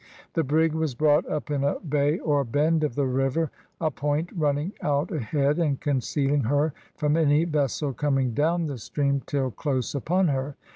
The 0.33 0.43
brig 0.43 0.73
was 0.73 0.95
brought 0.95 1.29
up 1.29 1.51
in 1.51 1.63
a 1.63 1.79
bay 1.79 2.17
or 2.17 2.43
bend 2.43 2.83
of 2.83 2.95
the 2.95 3.05
river, 3.05 3.51
a 3.79 3.91
point 3.91 4.31
running 4.35 4.71
out 4.81 5.11
ahead, 5.11 5.59
and 5.59 5.79
concealing 5.79 6.45
her 6.45 6.73
from 6.95 7.15
any 7.15 7.45
vessel 7.45 7.93
coming 7.93 8.33
down 8.33 8.65
the 8.65 8.79
stream 8.79 9.21
till 9.27 9.51
close 9.51 9.93
upon 9.93 10.29
her. 10.29 10.55